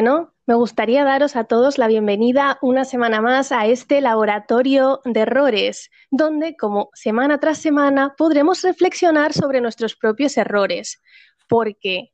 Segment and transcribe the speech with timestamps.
[0.00, 5.22] Bueno, me gustaría daros a todos la bienvenida una semana más a este laboratorio de
[5.22, 11.02] errores, donde, como semana tras semana, podremos reflexionar sobre nuestros propios errores,
[11.48, 12.12] porque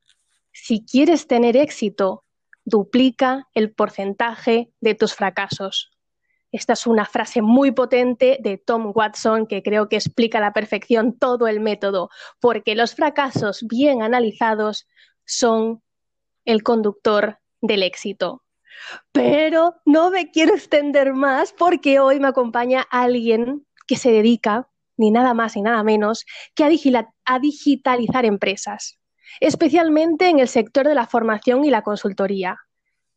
[0.50, 2.25] si quieres tener éxito,
[2.64, 5.91] duplica el porcentaje de tus fracasos.
[6.53, 10.55] Esta es una frase muy potente de Tom Watson que creo que explica a la
[10.55, 12.08] perfección todo el método,
[12.41, 14.89] porque los fracasos bien analizados
[15.27, 15.82] son
[16.46, 18.43] el conductor del éxito.
[19.13, 25.11] Pero no me quiero extender más porque hoy me acompaña alguien que se dedica, ni
[25.11, 26.25] nada más ni nada menos,
[26.55, 28.99] que a, digitalizar empresas,
[29.41, 32.58] especialmente en el sector de la formación y la consultoría.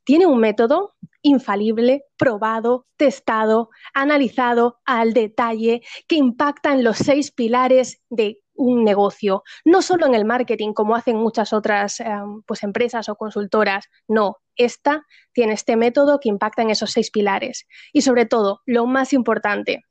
[0.03, 8.01] Tiene un método infalible, probado, testado, analizado al detalle, que impacta en los seis pilares
[8.09, 13.09] de un negocio, no solo en el marketing como hacen muchas otras em, pues, empresas
[13.09, 18.25] o consultoras, no, esta tiene este método que impacta en esos seis pilares y sobre
[18.25, 19.83] todo, lo más importante,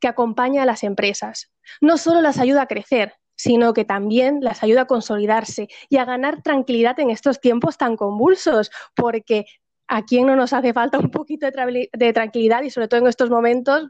[0.00, 1.52] que acompaña a las empresas.
[1.80, 6.04] No solo las ayuda a crecer, sino que también las ayuda a consolidarse y a
[6.04, 9.46] ganar tranquilidad en estos tiempos tan convulsos, porque
[9.88, 13.30] a quién no nos hace falta un poquito de tranquilidad y sobre todo en estos
[13.30, 13.88] momentos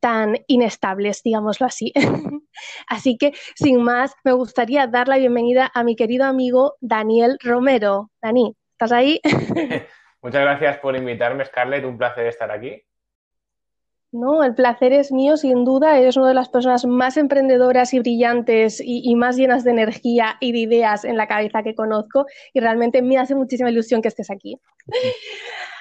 [0.00, 1.92] tan inestables, digámoslo así.
[2.88, 8.10] así que, sin más, me gustaría dar la bienvenida a mi querido amigo Daniel Romero.
[8.20, 9.20] Dani, ¿estás ahí?
[10.22, 11.84] Muchas gracias por invitarme, Scarlett.
[11.84, 12.82] Un placer estar aquí.
[14.10, 15.98] No, el placer es mío, sin duda.
[15.98, 20.36] Eres una de las personas más emprendedoras y brillantes y, y, más llenas de energía
[20.40, 24.08] y de ideas en la cabeza que conozco y realmente me hace muchísima ilusión que
[24.08, 24.60] estés aquí.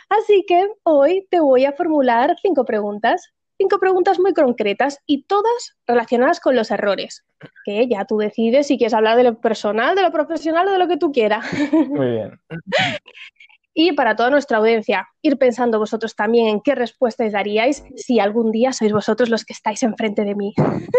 [0.09, 5.77] Así que hoy te voy a formular cinco preguntas cinco preguntas muy concretas y todas
[5.85, 7.23] relacionadas con los errores,
[7.63, 10.79] que ya tú decides si quieres hablar de lo personal, de lo profesional o de
[10.79, 11.45] lo que tú quieras.
[11.89, 12.39] Muy bien.
[13.73, 18.51] Y para toda nuestra audiencia, ir pensando vosotros también en qué respuestas daríais si algún
[18.51, 20.53] día sois vosotros los que estáis enfrente de mí.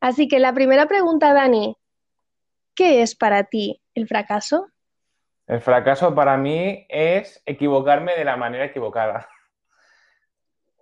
[0.00, 1.76] Así que la primera pregunta, Dani,
[2.74, 4.68] ¿qué es para ti el fracaso?
[5.46, 9.26] El fracaso para mí es equivocarme de la manera equivocada.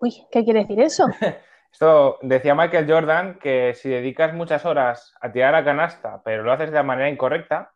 [0.05, 1.07] Uy, ¿qué quiere decir eso?
[1.73, 6.53] Esto decía Michael Jordan que si dedicas muchas horas a tirar a canasta, pero lo
[6.53, 7.73] haces de la manera incorrecta,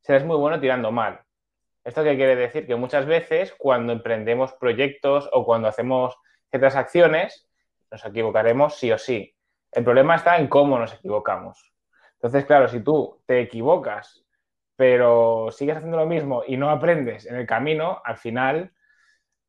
[0.00, 1.20] serás muy bueno tirando mal.
[1.84, 2.66] ¿Esto qué quiere decir?
[2.66, 6.16] Que muchas veces cuando emprendemos proyectos o cuando hacemos
[6.50, 7.48] ciertas acciones,
[7.92, 9.32] nos equivocaremos sí o sí.
[9.70, 11.72] El problema está en cómo nos equivocamos.
[12.14, 14.26] Entonces, claro, si tú te equivocas,
[14.74, 18.72] pero sigues haciendo lo mismo y no aprendes en el camino, al final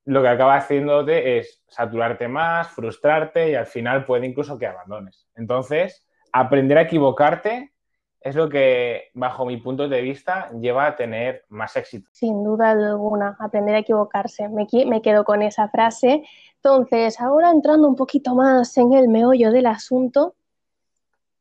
[0.09, 5.27] lo que acaba haciéndote es saturarte más, frustrarte y al final puede incluso que abandones.
[5.35, 6.03] Entonces,
[6.33, 7.73] aprender a equivocarte
[8.19, 12.09] es lo que, bajo mi punto de vista, lleva a tener más éxito.
[12.11, 14.49] Sin duda alguna, aprender a equivocarse.
[14.49, 14.65] Me,
[15.03, 16.23] quedo con esa frase.
[16.55, 20.33] Entonces, ahora entrando un poquito más en el meollo del asunto,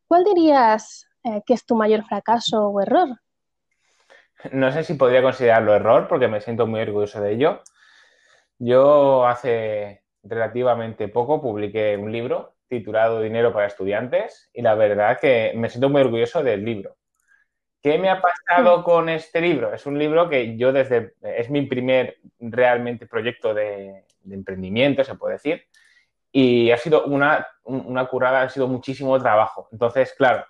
[0.07, 3.19] ¿cuál dirías eh, que es tu mayor fracaso o error?
[4.53, 7.63] No sé si podría considerarlo error porque me siento muy orgulloso de ello,
[8.59, 15.53] yo hace relativamente poco publiqué un libro titulado Dinero para estudiantes y la verdad que
[15.57, 16.97] me siento muy orgulloso del libro.
[17.81, 18.83] ¿Qué me ha pasado mm.
[18.83, 19.73] con este libro?
[19.73, 25.35] Es un libro que yo desde, es mi primer realmente proyecto de, emprendimiento, se puede
[25.35, 25.63] decir,
[26.31, 29.69] y ha sido una, una currada, ha sido muchísimo trabajo.
[29.73, 30.45] Entonces, claro,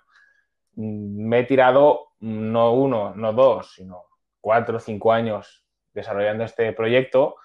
[0.75, 4.03] me he tirado no uno, no dos, sino
[4.41, 7.35] cuatro o cinco años desarrollando este proyecto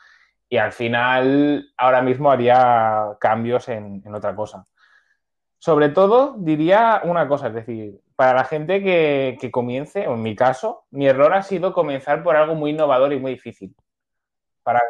[0.49, 4.65] y al final ahora mismo haría cambios en, otra cosa.
[5.59, 10.22] Sobre todo diría una cosa, es decir, para la gente que, que comience, o en
[10.22, 13.75] mi caso, mi error ha sido comenzar por algo muy innovador y muy difícil.
[14.62, 14.81] Para,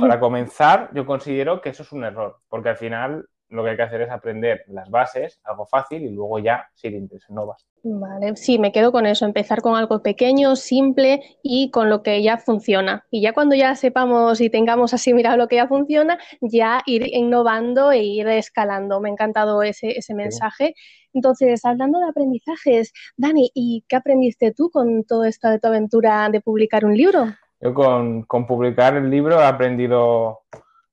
[0.00, 3.76] para, comenzar, yo considero que eso es un error, porque al final lo que hay
[3.76, 7.66] que hacer es aprender las bases, algo fácil, y luego ya, si te interesa, vas.
[7.84, 12.22] Vale, sí, me quedo con eso, empezar con algo pequeño, simple y con lo que
[12.22, 13.04] ya funciona.
[13.10, 17.90] Y ya cuando ya sepamos y tengamos asimilado lo que ya funciona, ya ir innovando
[17.90, 19.00] e ir escalando.
[19.00, 20.74] Me ha encantado ese, ese mensaje.
[21.12, 26.28] Entonces, hablando de aprendizajes, Dani, ¿y qué aprendiste tú con toda esta de tu aventura
[26.30, 27.26] de publicar un libro?
[27.60, 30.40] Yo con, con publicar el libro he aprendido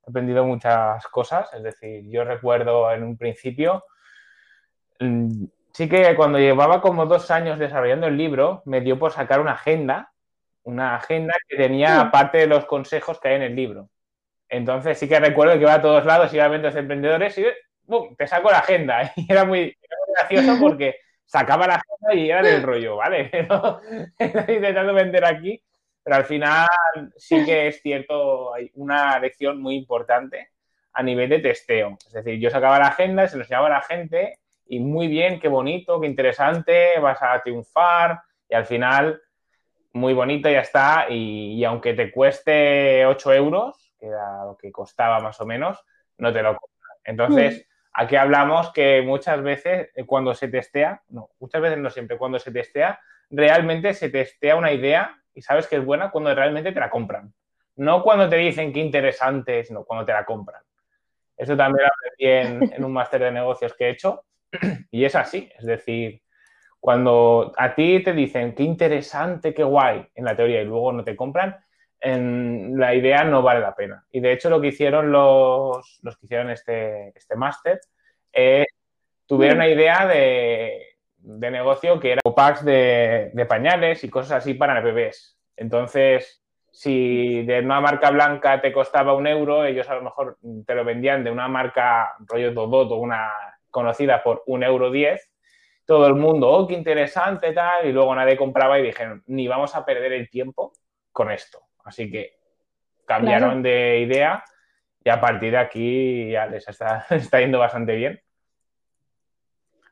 [0.09, 1.53] he aprendido muchas cosas.
[1.53, 3.85] Es decir, yo recuerdo en un principio,
[4.99, 9.39] mm, sí que cuando llevaba como dos años desarrollando el libro, me dio por sacar
[9.39, 10.11] una agenda,
[10.63, 12.11] una agenda que tenía mm.
[12.11, 13.89] parte de los consejos que hay en el libro.
[14.49, 17.45] Entonces sí que recuerdo que iba a todos lados, iba a eventos de emprendedores y
[17.83, 18.15] ¡bum!
[18.15, 19.13] te saco la agenda.
[19.15, 19.77] Y era muy,
[20.15, 20.95] gracioso porque
[21.25, 23.25] sacaba la agenda y era del rollo, ¿vale?
[23.31, 23.81] Pero
[24.17, 25.61] estoy intentando vender aquí
[26.03, 26.67] Pero al final
[27.17, 30.49] sí que es cierto, hay una lección muy importante
[30.93, 31.97] a nivel de testeo.
[32.05, 35.39] Es decir, yo sacaba la agenda, se lo enseñaba a la gente y muy bien,
[35.39, 39.21] qué bonito, qué interesante, vas a triunfar y al final
[39.93, 41.07] muy bonito, ya está.
[41.09, 45.83] Y, aunque te cueste 8 euros, que era lo que costaba más o menos,
[46.17, 46.97] no te lo compras.
[47.03, 47.89] Entonces, mm.
[47.93, 52.39] aquí hablamos que muchas veces eh, cuando se testea, no, muchas veces no siempre, cuando
[52.39, 52.99] se testea,
[53.29, 57.33] realmente se testea una idea y sabes que es buena cuando realmente te la compran.
[57.77, 60.61] No cuando te dicen qué interesante, sino cuando te la compran.
[61.37, 64.25] Eso también lo aprendí en un máster de negocios que he hecho
[64.91, 65.49] y es así.
[65.57, 66.21] Es decir,
[66.77, 71.05] cuando a ti te dicen qué interesante, qué guay en la teoría y luego no
[71.05, 71.57] te compran,
[72.01, 74.05] en, la idea no vale la pena.
[74.11, 77.79] Y de hecho lo que hicieron los, los que hicieron este, este máster
[78.33, 78.65] eh,
[79.25, 80.88] tuvieron una idea de,
[81.21, 85.37] de, negocio que era packs de, de, pañales y cosas así para bebés.
[85.55, 90.75] Entonces, si de una marca blanca te costaba un euro, ellos a lo mejor te
[90.75, 93.31] lo vendían de una marca rollo Dodot o una
[93.69, 95.31] conocida por un euro diez
[95.89, 99.75] todo el mundo, oh, qué interesante, tal, y luego nadie compraba y dijeron, ni vamos
[99.75, 100.71] a perder el tiempo
[101.11, 101.63] con esto.
[101.83, 102.37] Así que
[103.07, 104.43] cambiaron de idea
[105.03, 108.21] y a partir de aquí ya les está, está yendo bastante bien.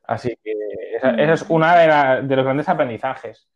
[0.07, 0.53] Así que
[0.95, 3.47] esa, es una de, de, los grandes aprendizajes.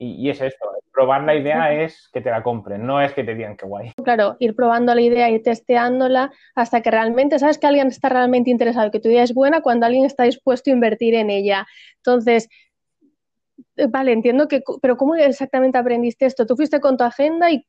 [0.00, 3.34] Y, es esto, probar la idea es que te la compren, no es que te
[3.34, 3.92] digan que guay.
[4.04, 8.48] Claro, ir probando la idea y testeándola hasta que realmente sabes que alguien está realmente
[8.48, 11.66] interesado, que tu idea es buena cuando alguien está dispuesto a invertir en ella.
[11.96, 12.48] Entonces,
[13.76, 16.46] eh, vale, entiendo que, pero ¿cómo exactamente aprendiste esto?
[16.46, 17.66] Tú fuiste con tu agenda y,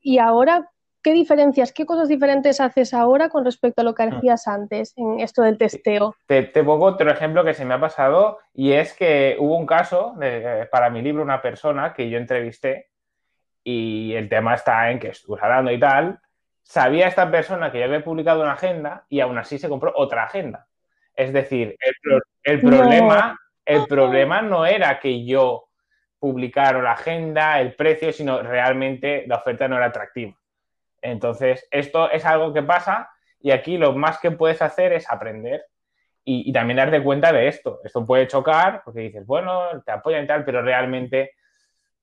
[0.00, 0.70] y ahora
[1.02, 4.10] ¿qué diferencias, qué cosas diferentes haces ahora con respecto a lo que ah.
[4.12, 6.14] hacías antes en esto del testeo?
[6.26, 10.14] Te, pongo otro ejemplo que se me ha pasado y es que hubo un caso
[10.18, 12.88] de, para mi libro, una persona que yo entrevisté
[13.62, 16.20] y el tema está en que estuvo hablando y tal.
[16.62, 20.24] Sabía esta persona que ya había publicado una agenda y aún así se compró otra
[20.24, 20.66] agenda.
[21.14, 21.76] Es decir,
[22.42, 25.68] el, problema, el problema no era que yo
[26.18, 30.36] publicara la agenda, el precio, sino realmente la oferta no era atractiva.
[31.10, 33.10] Entonces, esto es algo que pasa
[33.40, 35.64] y aquí lo más que puedes hacer es aprender
[36.24, 37.78] y, también darte cuenta de esto.
[37.84, 41.30] Esto puede chocar porque dices, bueno, te apoyan y tal, pero realmente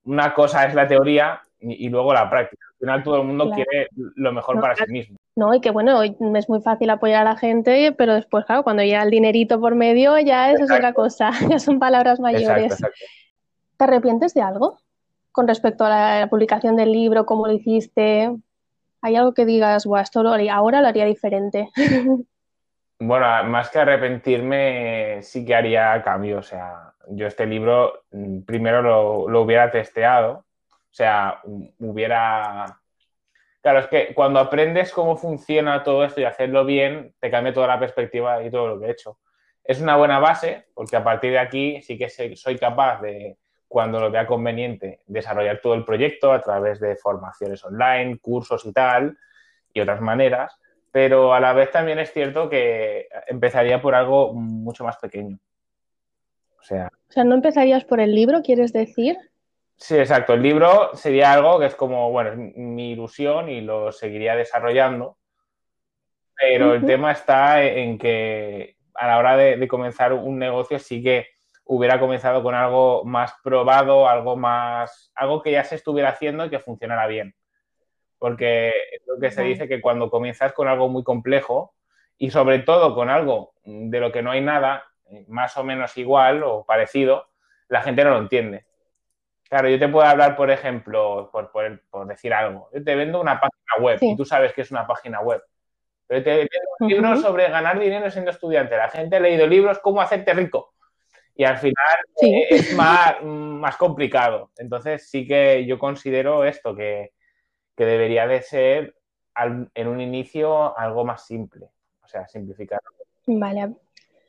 [0.06, 2.66] una cosa es la teoría y, luego la práctica.
[2.70, 5.18] Al final todo el mundo quiere lo mejor para sí mismo.
[5.36, 8.84] No, y que bueno, es muy fácil apoyar a la gente, pero después, claro, cuando
[8.84, 12.78] llega el dinerito por medio, ya eso es otra cosa, ya son palabras mayores.
[13.78, 14.80] ¿Te arrepientes de algo
[15.34, 15.90] con respecto a
[16.20, 18.32] la publicación del libro, cómo lo hiciste?
[19.04, 21.70] ¿Hay algo que digas, Buah, esto lo haría, ahora lo haría diferente?
[23.00, 26.38] bueno, más que arrepentirme, sí que haría cambio.
[26.38, 30.46] O sea, yo este libro mm, primero lo, hubiera testeado.
[30.70, 31.42] O sea,
[31.80, 32.80] hubiera
[33.62, 37.68] Claro, es que cuando aprendes cómo funciona todo esto y hacerlo bien, te cambia toda
[37.68, 39.20] la perspectiva y todo lo que he hecho.
[39.64, 43.38] Es una buena base, porque a partir de aquí sí que soy capaz de
[43.74, 48.72] cuando lo vea conveniente, desarrollar todo el proyecto a través de formaciones online, cursos y
[48.72, 49.18] tal,
[49.74, 50.56] y otras maneras,
[50.92, 55.40] pero a la vez también es cierto que empezaría por algo mucho más pequeño.
[56.60, 59.18] O sea, o sea, ¿no empezarías por el libro, quieres decir?
[59.76, 60.36] Sí, exacto.
[60.36, 65.18] El libro sería algo que es como, bueno, mi ilusión y lo seguiría desarrollando,
[66.36, 71.33] pero el tema está en que a la hora de comenzar un negocio sí que
[71.66, 76.50] hubiera comenzado con algo más probado, algo más, algo que ya se estuviera haciendo y
[76.50, 77.36] que funcionara bien.
[78.18, 81.74] Porque es lo que se dice que cuando comienzas con algo muy complejo
[82.18, 84.86] y sobre todo con algo de lo que no hay nada,
[85.28, 87.28] más o menos igual o parecido,
[87.68, 88.66] la gente no lo entiende.
[89.50, 92.70] Claro, yo te puedo hablar, por ejemplo, por, por, decir algo.
[92.74, 95.44] Yo te vendo una página web y tú sabes que es una página web.
[96.08, 98.76] Pero te vendo un libro sobre ganar dinero siendo estudiante.
[98.76, 100.73] La gente ha leído libros cómo hacerte rico
[101.36, 104.52] y al final eh, es más, más, complicado.
[104.58, 107.12] Entonces sí que yo considero esto, que,
[107.76, 108.96] debería de ser
[109.36, 111.68] en un inicio algo más simple,
[112.04, 112.80] o sea, simplificar.
[113.26, 113.74] Vale,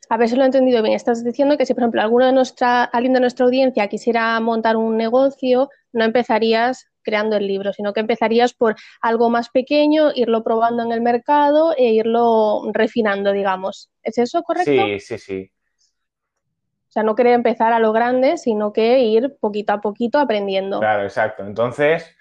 [0.09, 0.95] a ver si lo he entendido bien.
[0.95, 4.77] Estás diciendo que si, por ejemplo, alguno de nuestra, alguien de nuestra audiencia quisiera montar
[4.77, 10.43] un negocio, no empezarías creando el libro, sino que empezarías por algo más pequeño, irlo
[10.43, 13.91] probando en el mercado e irlo refinando, digamos.
[14.01, 14.71] ¿Es eso correcto?
[14.71, 15.51] Sí, sí, sí.
[16.95, 20.79] O sea, no querer empezar a lo grande, sino que ir poquito a poquito aprendiendo.
[20.79, 21.45] Claro, exacto.
[21.45, 22.15] Entonces,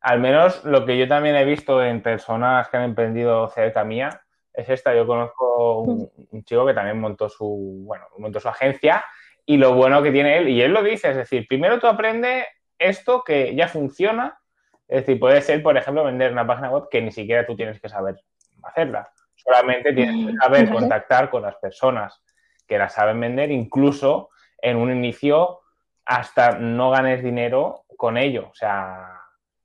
[0.00, 4.22] al menos lo que yo también he visto en personas que han emprendido cerca mía
[4.52, 4.96] es esta.
[4.96, 6.42] Yo conozco un, mm.
[6.42, 9.04] chico que también montó su, bueno, montó su agencia
[9.44, 12.46] y lo bueno que tiene él, y él lo dice, es decir, primero tú aprendes
[12.80, 14.40] esto que ya funciona
[14.88, 17.80] Es decir, puede ser, por ejemplo, vender una página web que ni siquiera tú tienes
[17.80, 18.16] que saber
[18.64, 19.08] hacerla.
[19.36, 22.20] Solamente tienes que saber contactar con las personas
[22.66, 25.60] que la saben vender, incluso en un inicio
[26.04, 28.48] hasta no ganes dinero con ello.
[28.50, 29.20] O sea,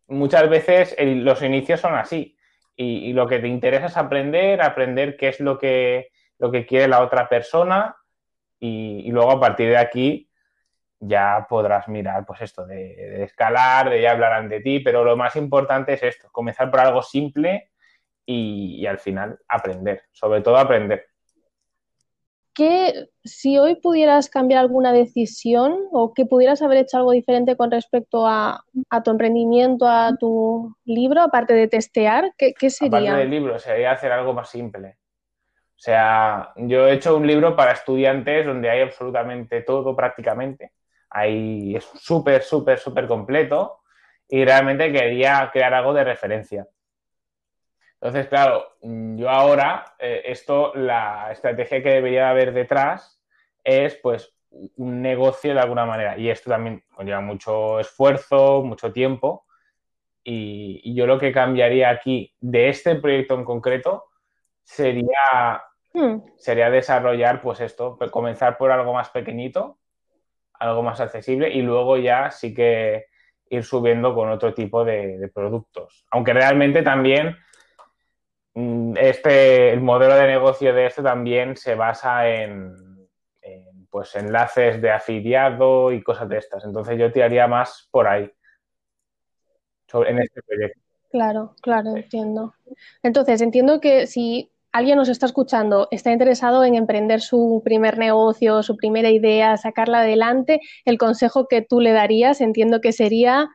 [0.07, 2.37] muchas veces los inicios son así.
[2.75, 6.87] Y, lo que te interesa es aprender, aprender qué es lo que, lo que quiere
[6.87, 7.95] la otra persona
[8.59, 10.27] y, luego a partir de aquí
[10.99, 15.35] ya podrás mirar, pues esto, de, escalar, de ya hablarán de ti, pero lo más
[15.35, 17.71] importante es esto, comenzar por algo simple
[18.25, 21.10] y al final aprender, sobre todo aprender
[22.53, 27.71] que si hoy pudieras cambiar alguna decisión o que pudieras haber hecho algo diferente con
[27.71, 28.63] respecto a,
[29.03, 32.97] tu emprendimiento, a tu libro, aparte de testear, ¿qué, sería?
[32.97, 34.97] Aparte del libro, sería hacer algo más simple.
[35.81, 40.73] O sea, yo he hecho un libro para estudiantes donde hay absolutamente todo prácticamente.
[41.09, 43.79] Ahí es súper, súper, súper completo
[44.27, 46.67] y realmente quería crear algo de referencia.
[48.01, 53.21] Entonces, claro, yo ahora, eh, esto, la estrategia que debería haber detrás
[53.63, 56.17] es, pues, un negocio de alguna manera.
[56.17, 59.45] Y esto también conlleva mucho esfuerzo, mucho tiempo.
[60.23, 64.05] Y, yo lo que cambiaría aquí de este proyecto en concreto
[64.63, 65.61] sería,
[65.93, 66.21] hmm.
[66.37, 69.77] sería desarrollar, pues esto, comenzar por algo más pequeñito,
[70.53, 73.05] algo más accesible y luego ya sí que
[73.47, 76.07] ir subiendo con otro tipo de productos.
[76.09, 77.50] Aunque realmente también Mm,
[78.53, 82.75] este, el modelo de negocio de esto también se basa en,
[83.89, 86.63] pues enlaces de afiliado y cosas de estas.
[86.63, 88.31] Entonces yo tiraría más por ahí,
[89.93, 90.79] en este proyecto.
[91.09, 92.53] Claro, claro, entiendo.
[93.03, 98.63] Entonces, entiendo que si alguien nos está escuchando, está interesado en emprender su primer negocio,
[98.63, 103.49] su primera idea, sacarla adelante, el consejo que tú le darías, entiendo que sería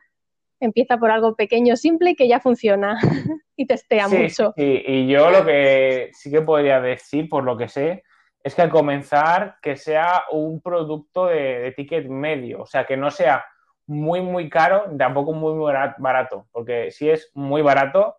[0.59, 2.97] empieza por algo pequeño, simple y que ya funciona
[3.57, 4.53] y testea mucho.
[4.55, 8.03] Sí, y yo lo que sí que podría decir, por lo que sé,
[8.41, 13.11] es que al comenzar que sea un producto de, ticket medio, o sea, que no
[13.11, 13.43] sea
[13.87, 18.17] muy, muy caro, tampoco muy, muy barato, porque si es muy barato,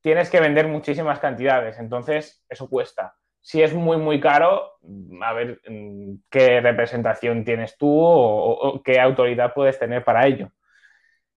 [0.00, 3.16] tienes que vender muchísimas cantidades, entonces eso cuesta.
[3.40, 4.74] Si es muy, muy caro,
[5.22, 10.52] a ver mm, qué representación tienes tú o qué autoridad puedes tener para ello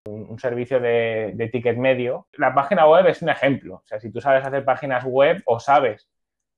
[0.06, 2.28] un, servicio de, ticket medio.
[2.34, 3.76] La página web es un ejemplo.
[3.76, 6.08] O sea, si tú sabes hacer páginas web o sabes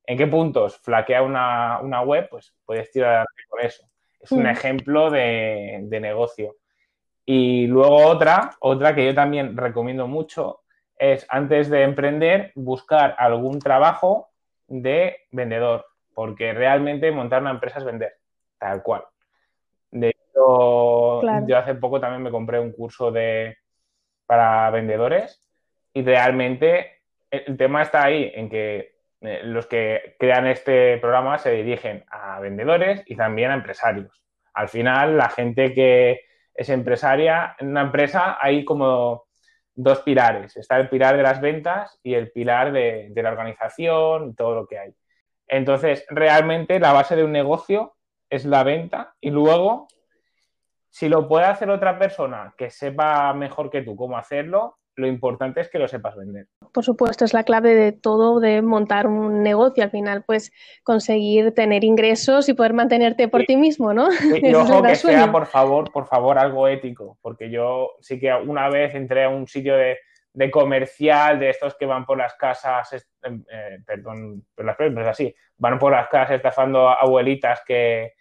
[0.04, 3.86] en qué puntos flaquea una, web, pues puedes tirar por eso.
[4.20, 4.48] Es un mm.
[4.48, 6.56] ejemplo de, negocio.
[7.24, 10.62] Y luego otra, otra que yo también recomiendo mucho
[10.96, 14.30] es antes de emprender buscar algún trabajo
[14.66, 18.14] de vendedor, porque realmente montar una empresa es vender,
[18.58, 19.04] tal cual.
[21.46, 23.56] Yo hace poco también me compré un curso de,
[24.26, 25.42] para vendedores
[25.92, 31.52] y realmente el tema está ahí en que eh, los que crean este programa se
[31.52, 34.22] dirigen a vendedores y también a empresarios.
[34.54, 36.20] Al final, la gente que
[36.54, 39.24] es empresaria, en una empresa hay como
[39.74, 40.56] dos pilares.
[40.56, 44.54] Está el pilar de las ventas y el pilar de, de la organización y todo
[44.54, 44.94] lo que hay.
[45.46, 47.96] Entonces, realmente la base de un negocio
[48.28, 49.88] es la venta y luego,
[50.98, 55.60] si lo puede hacer otra persona que sepa mejor que tú cómo hacerlo, lo importante
[55.60, 56.48] es que lo sepas vender.
[56.72, 59.84] Por supuesto, es la clave de todo de montar un negocio.
[59.84, 60.50] Al final, pues
[60.82, 64.08] conseguir tener ingresos y poder mantenerte por ti mismo, ¿no?
[64.10, 68.68] Y, ojo que sea, por favor, por favor, algo ético, porque yo sí que una
[68.68, 69.98] vez entré a un sitio de,
[70.50, 75.78] comercial de estos que van por las casas, eh, perdón, pero las es así, van
[75.78, 78.14] por las casas estafando a abuelitas que,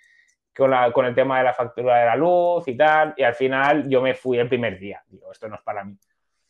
[0.58, 4.02] con, el tema de la factura de la luz y tal, y al final yo
[4.02, 5.04] me fui el primer día.
[5.08, 5.96] Digo, esto no es para mí.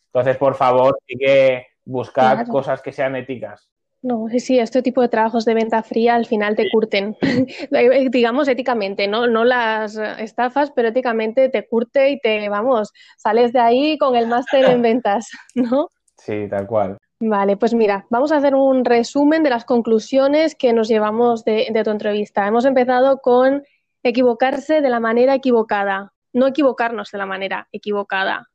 [0.08, 3.70] Entonces, por favor, hay que buscar cosas que sean éticas.
[4.02, 7.18] No, sí, sí, este tipo de trabajos de venta fría al final te curten,
[8.12, 9.28] digamos éticamente, ¿no?
[9.28, 14.28] no las estafas, pero éticamente te curte y te, vamos, sales de ahí con el
[14.28, 15.90] máster en ventas, ¿no?
[16.16, 16.98] Sí, tal cual.
[17.20, 21.82] Vale, pues mira, vamos a hacer un resumen de las conclusiones que nos llevamos de
[21.84, 22.48] tu entrevista.
[22.48, 23.64] Hemos empezado con
[24.04, 28.50] equivocarse de la manera equivocada, no equivocarnos de la manera equivocada.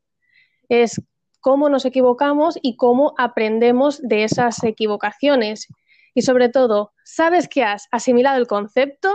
[0.69, 1.01] Es
[1.41, 5.67] cómo nos equivocamos y cómo aprendemos de esas equivocaciones.
[6.13, 9.09] Y sobre todo, ¿sabes que has asimilado el concepto?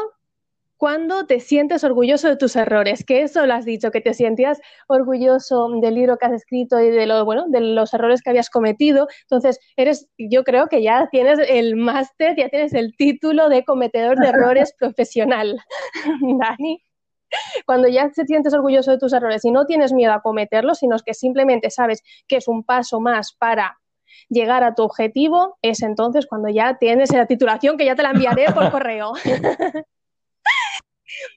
[0.79, 4.61] Cuando te sientes orgulloso de tus errores, que eso lo has dicho, que te sentías
[4.87, 8.49] orgulloso del libro que has escrito y de lo bueno, de los errores que habías
[8.49, 9.09] cometido.
[9.23, 14.19] Entonces, eres yo creo que ya tienes el máster, ya tienes el título de cometedor
[14.19, 15.61] de errores profesional.
[16.39, 16.81] Dani.
[17.67, 20.97] cuando ya te sientes orgulloso de tus errores y no tienes miedo a cometerlos, sino
[21.05, 23.79] que simplemente sabes que es un paso más para
[24.29, 28.11] llegar a tu objetivo, es entonces cuando ya tienes la titulación que ya te la
[28.11, 29.13] enviaré por correo.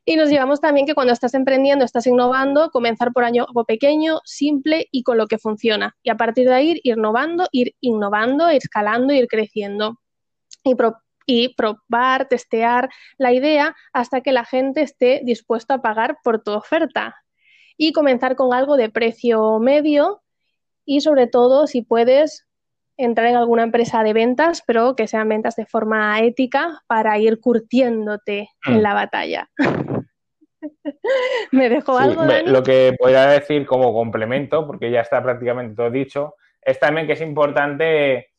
[0.05, 4.87] Y nos llevamos también que cuando estás emprendiendo, estás innovando, comenzar por algo pequeño, simple
[4.91, 5.95] y con lo que funciona.
[6.03, 9.99] Y a partir de ahí ir innovando, ir innovando, ir escalando, ir creciendo.
[10.63, 10.75] Y,
[11.25, 16.51] y probar, testear la idea hasta que la gente esté dispuesta a pagar por tu
[16.51, 17.15] oferta.
[17.77, 20.21] Y comenzar con algo de precio medio
[20.85, 22.47] y sobre todo, si puedes,
[22.97, 27.39] entrar en alguna empresa de ventas, pero que sean ventas de forma ética para ir
[27.39, 28.81] curtiéndote en mm.
[28.81, 29.49] la batalla.
[31.51, 32.23] ¿Me dejó algo?
[32.45, 37.13] Lo que podría decir como complemento, porque ya está prácticamente todo dicho, es también que
[37.13, 38.29] es importante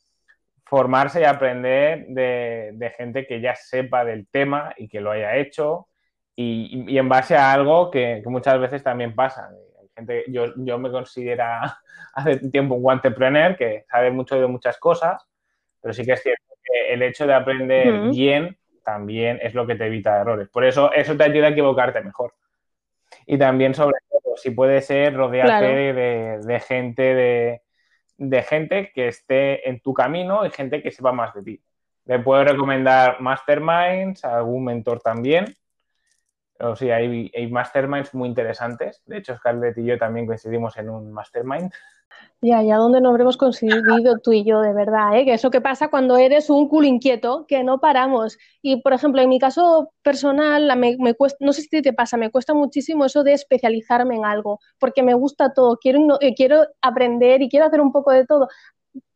[0.65, 5.89] formarse y aprender de, gente que ya sepa del tema y que lo haya hecho
[6.35, 9.51] y, en base a algo que, muchas veces también pasa.
[9.95, 11.45] Gente, yo, yo me considero
[12.15, 15.27] hace tiempo un entrepreneur que sabe mucho de muchas cosas,
[15.81, 19.75] pero sí que es cierto que el hecho de aprender bien también es lo que
[19.75, 20.49] te evita errores.
[20.49, 22.35] Por eso eso te ayuda a equivocarte mejor.
[23.27, 27.61] Y también sobre todo, si puede ser, rodearte de, gente
[28.19, 31.63] de, gente que esté en tu camino y gente que sepa más de ti.
[32.05, 35.55] Le puedo recomendar masterminds, algún mentor también.
[36.61, 39.03] O sea, hay, hay masterminds muy interesantes.
[39.07, 41.73] De hecho, Scarlett y yo también coincidimos en un mastermind.
[42.45, 45.25] Ya, ya donde no habremos conseguido tú y yo, de verdad, ¿eh?
[45.25, 48.37] Que eso que pasa cuando eres un culo inquieto, que no paramos.
[48.61, 52.31] Y, por ejemplo, en mi caso personal, me, cuesta, no sé si te pasa, me
[52.31, 57.43] cuesta muchísimo eso de especializarme en algo, porque me gusta todo, quiero, eh, quiero aprender
[57.43, 58.49] y quiero hacer un poco de todo.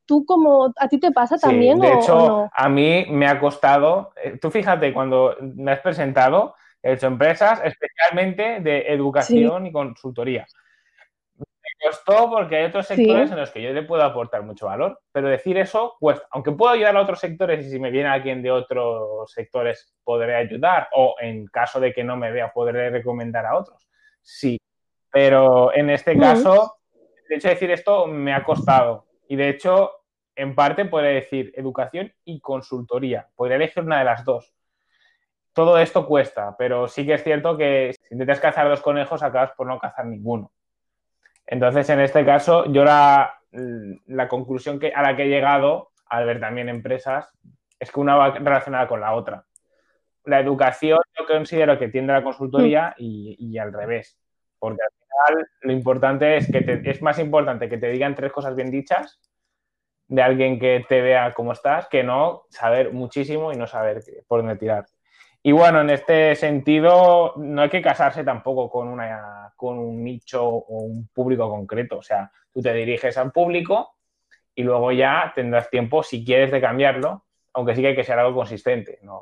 [0.04, 1.80] ¿Tú como, a ti te pasa también?
[1.80, 6.54] De hecho, a mí me ha costado, eh, tú fíjate, cuando me has presentado,
[6.86, 10.46] he hecho empresas especialmente de educación y consultoría
[11.86, 15.28] costó porque hay otros sectores en los que yo le puedo aportar mucho valor, pero
[15.28, 16.26] decir eso cuesta.
[16.30, 20.34] Aunque puedo ayudar a otros sectores y si me viene alguien de otros sectores podré
[20.34, 23.88] ayudar o en caso de que no me vea podré recomendar a otros.
[24.22, 24.58] Sí,
[25.10, 26.76] pero en este caso,
[27.28, 29.92] de hecho decir esto me ha costado y de hecho
[30.34, 33.28] en parte puede decir educación y consultoría.
[33.34, 34.52] Podría elegir una de las dos.
[35.56, 39.52] Todo esto cuesta, pero sí que es cierto que si intentas cazar dos conejos acabas
[39.52, 40.52] por no cazar ninguno.
[41.46, 46.26] Entonces, en este caso, yo la, la conclusión que, a la que he llegado al
[46.26, 47.32] ver también empresas
[47.80, 49.46] es que una va relacionada con la otra.
[50.24, 54.18] La educación yo considero que tiende a la consultoría y, al revés,
[54.58, 58.54] porque al final lo importante es que es más importante que te digan tres cosas
[58.54, 59.18] bien dichas
[60.06, 64.40] de alguien que te vea cómo estás que no saber muchísimo y no saber por
[64.40, 64.84] dónde tirar.
[65.42, 70.44] Y bueno, en este sentido, no hay que casarse tampoco con, una, con un nicho
[70.44, 71.98] o un público concreto.
[71.98, 73.96] O sea, tú te diriges al público
[74.54, 78.18] y luego ya tendrás tiempo, si quieres, de cambiarlo, aunque sí que hay que ser
[78.18, 78.98] algo consistente.
[79.02, 79.20] ¿no?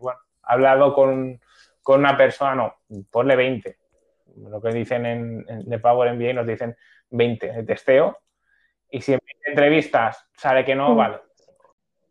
[0.00, 1.40] bueno, he hablado con,
[1.86, 2.76] una persona, no,
[3.10, 3.78] ponle 20.
[4.36, 6.76] Lo que dicen en, de Power MBA nos dicen
[7.10, 8.18] 20 de testeo.
[8.90, 10.96] Y si en entrevistas sale que no, mm.
[10.96, 11.18] vale,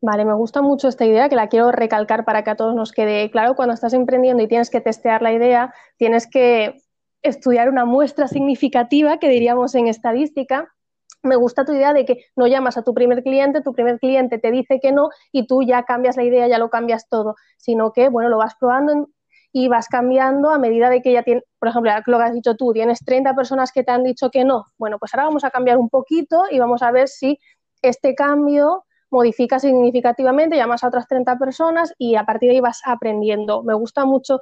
[0.05, 2.91] Vale, me gusta mucho esta idea que la quiero recalcar para que a todos nos
[2.91, 3.55] quede claro.
[3.55, 6.81] Cuando estás emprendiendo y tienes que testear la idea, tienes que
[7.21, 10.67] estudiar una muestra significativa, que diríamos en estadística.
[11.21, 14.39] Me gusta tu idea de que no llamas a tu primer cliente, tu primer cliente
[14.39, 17.93] te dice que no y tú ya cambias la idea, ya lo cambias todo, sino
[17.93, 19.07] que, bueno, lo vas probando
[19.53, 22.57] y vas cambiando a medida de que ya tienes, por ejemplo, lo que has dicho
[22.57, 24.65] tú, tienes 30 personas que te han dicho que no.
[24.77, 27.39] Bueno, pues ahora vamos a cambiar un poquito y vamos a ver si
[27.81, 32.81] este cambio modifica significativamente, llamas a otras 30 personas y a partir de ahí vas
[32.83, 33.61] aprendiendo.
[33.63, 34.39] Me gusta mucho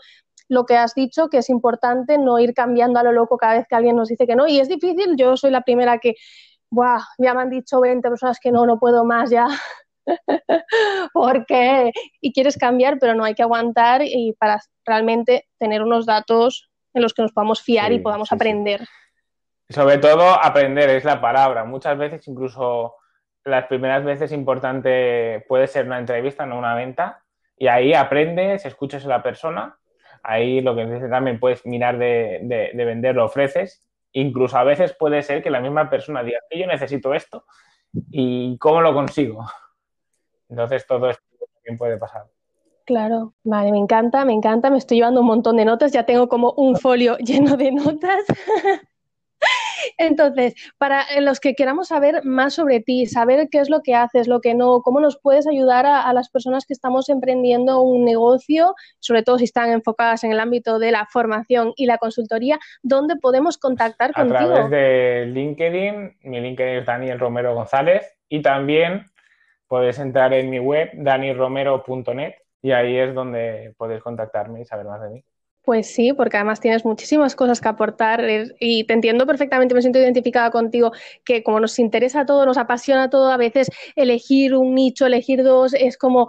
[0.48, 3.68] lo que has dicho, que es importante no ir cambiando a lo loco cada vez
[3.68, 4.48] que alguien nos dice que no.
[4.48, 6.16] Y es difícil, yo soy la primera que,
[6.72, 9.48] Buah, ya me han dicho 20 personas que no, no puedo más ya.
[11.14, 16.70] porque y quieres cambiar, pero no hay que aguantar y para realmente tener unos datos
[16.94, 18.88] en los que nos podamos fiar y podamos aprender.
[19.70, 21.66] Sobre todo aprender es la palabra.
[21.66, 22.96] Muchas veces incluso
[23.44, 27.24] las primeras veces importante puede ser una entrevista, no una venta,
[27.58, 29.78] y ahí aprendes, escuchas a la persona,
[30.24, 35.22] ahí lo que dices también puedes mirar de, vender, lo ofreces, incluso a veces puede
[35.22, 37.46] ser que la misma persona diga yo necesito esto
[38.10, 39.46] y cómo lo consigo.
[40.50, 41.24] Entonces todo esto
[41.56, 42.26] también puede pasar.
[42.86, 46.28] Claro, vale, me encanta, me encanta, me estoy llevando un montón de notas, ya tengo
[46.28, 48.26] como un folio lleno de notas.
[49.98, 54.28] Entonces, para los que queramos saber más sobre ti, saber qué es lo que haces,
[54.28, 58.76] lo que no, cómo nos puedes ayudar a, las personas que estamos emprendiendo un negocio,
[59.00, 63.16] sobre todo si están enfocadas en el ámbito de la formación y la consultoría, ¿dónde
[63.16, 64.40] podemos contactar contigo?
[64.40, 69.06] A través de LinkedIn, mi LinkedIn es Daniel Romero González y también
[69.68, 75.02] puedes entrar en mi web daniromero.net y ahí es donde podéis contactarme y saber más
[75.02, 75.24] de mí.
[75.64, 78.24] Pues sí, porque además tienes muchísimas cosas que aportar
[78.60, 80.92] y te entiendo perfectamente, me siento identificada contigo,
[81.24, 85.76] que como nos interesa todo, nos apasiona todo, a veces elegir un nicho, elegir dos,
[85.76, 86.28] es como,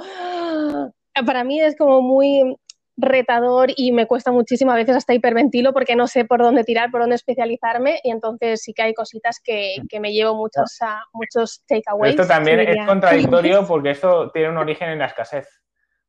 [1.26, 2.56] para mí es como muy
[2.98, 6.90] retador y me cuesta muchísimo, a veces hasta hiperventilo porque no sé por dónde tirar,
[6.90, 10.78] por dónde especializarme y entonces sí que hay cositas que, me llevo muchos,
[11.14, 12.16] muchos takeaways.
[12.16, 15.62] Esto también es contradictorio porque esto tiene un origen en la escasez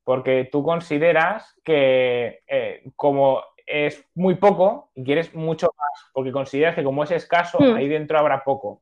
[0.04, 6.76] porque tú consideras que eh, como es muy poco y quieres mucho más, porque consideras
[6.76, 7.76] que como es escaso, hmm.
[7.76, 8.82] ahí dentro habrá poco.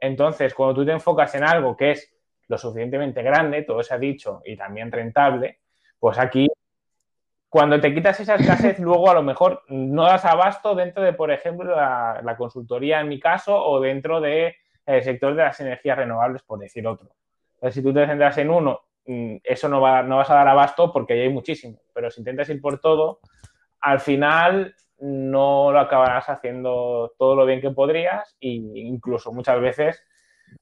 [0.00, 2.14] Entonces, cuando tú te enfocas en algo que es
[2.46, 5.60] lo suficientemente grande, todo se ha dicho, y también rentable,
[5.98, 6.48] pues aquí,
[7.48, 11.32] cuando te quitas esa escasez, luego a lo mejor no das abasto dentro de, por
[11.32, 14.54] ejemplo, la, la consultoría en mi caso, o dentro del
[15.02, 17.08] sector de las energías renovables, por decir otro.
[17.54, 20.92] Entonces, si tú te centras en uno eso no, va, no vas a dar abasto
[20.92, 21.80] porque hay muchísimo.
[21.92, 23.20] Pero si intentas ir por todo,
[23.80, 30.02] al final no lo acabarás haciendo todo lo bien que podrías e incluso muchas veces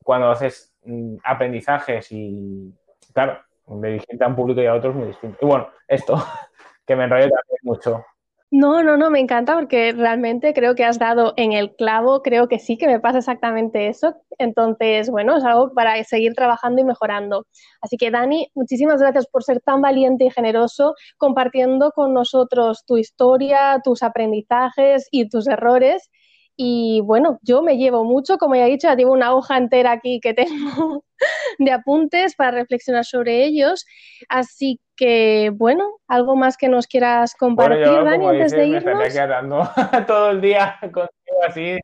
[0.02, 2.74] cuando haces mm, aprendizajes y,
[3.12, 5.38] claro, dirigirte a un público y a otro es muy distinto.
[5.40, 6.14] Y bueno, esto,
[6.86, 8.04] que me enrollo también mucho.
[8.54, 12.48] No, no, no, me encanta porque realmente creo que has dado en el clavo, creo
[12.48, 14.14] que sí que me pasa exactamente eso.
[14.38, 17.46] Entonces, bueno, es algo para seguir trabajando y mejorando.
[17.80, 22.98] Así que, Dani, muchísimas gracias por ser tan valiente y generoso compartiendo con nosotros tu
[22.98, 26.10] historia, tus aprendizajes y tus errores.
[26.56, 29.92] Y bueno, yo me llevo mucho, como ya he dicho, ya tengo una hoja entera
[29.92, 31.04] aquí que tengo
[31.58, 33.86] de apuntes para reflexionar sobre ellos.
[34.28, 38.84] Así que, bueno, algo más que nos quieras compartir, Dani, antes de irnos.
[38.84, 39.68] Me estaría quedando
[40.06, 41.78] todo el día contigo así,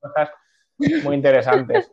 [0.00, 0.30] cosas
[1.04, 1.92] muy interesantes.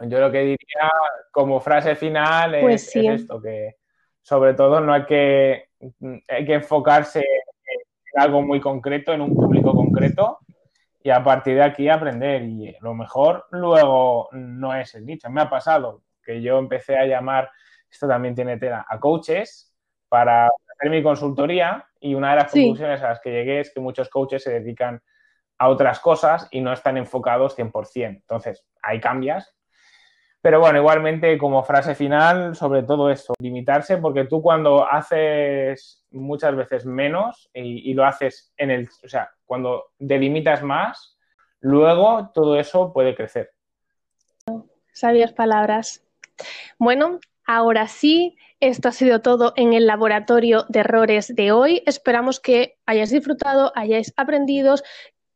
[0.00, 0.90] Yo lo que diría
[1.32, 3.76] como frase final es, pues esto, que
[4.22, 5.70] sobre todo no hay que,
[6.28, 10.38] hay que enfocarse en algo muy concreto, en un público concreto,
[11.08, 12.42] y a partir de aquí aprender.
[12.42, 15.30] Y lo mejor luego no es el nicho.
[15.30, 17.50] Me ha pasado que yo empecé a llamar,
[17.90, 19.74] esto también tiene tela, a coaches
[20.10, 23.80] para hacer mi consultoría y una de las conclusiones a las que llegué es que
[23.80, 25.00] muchos coaches se dedican
[25.56, 28.08] a otras cosas y no están enfocados 100%.
[28.08, 29.56] Entonces, hay cambias.
[30.42, 36.54] Pero bueno, igualmente como frase final, sobre todo eso, limitarse, porque tú cuando haces muchas
[36.54, 41.18] veces menos y, y lo haces en el, o sea, cuando delimitas más,
[41.60, 43.50] luego todo eso puede crecer.
[44.92, 46.04] Sabias palabras.
[46.78, 51.82] Bueno, ahora sí, esto ha sido todo en el laboratorio de errores de hoy.
[51.86, 54.74] Esperamos que hayáis disfrutado, hayáis aprendido,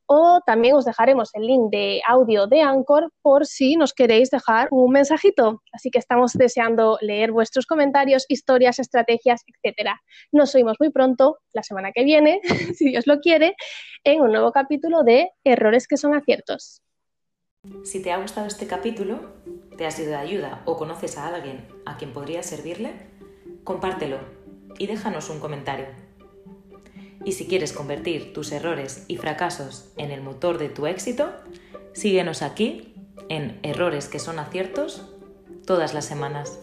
[0.08, 4.68] o también os dejaremos el link de audio de Anchor por si nos queréis dejar
[4.72, 5.62] un mensajito.
[5.72, 10.02] Así que estamos deseando leer vuestros comentarios, historias, estrategias, etcétera.
[10.32, 12.42] Nos oímos muy pronto, la semana que viene,
[12.76, 13.56] si Dios lo quiere,
[14.04, 16.82] en un nuevo capítulo de Errores que son aciertos.
[17.84, 19.20] Si te ha gustado este capítulo,
[19.78, 22.92] te ha sido de ayuda o conoces a alguien a quien podría servirle,
[23.64, 24.18] compártelo
[24.78, 26.03] y déjanos un comentario.
[27.26, 31.32] Y si quieres convertir tus errores y fracasos en el motor de tu éxito,
[31.94, 32.96] síguenos aquí
[33.30, 35.04] en Errores que son aciertos
[35.66, 36.60] todas las semanas.